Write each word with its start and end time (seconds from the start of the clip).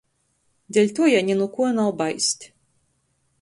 Deļtuo 0.77 1.09
jai 1.11 1.21
ni 1.27 1.35
nu 1.41 1.47
kuo 1.59 1.69
nav 1.81 1.93
baist. 2.01 2.49